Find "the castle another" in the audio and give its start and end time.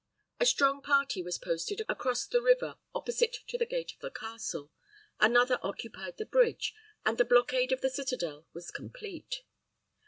3.99-5.59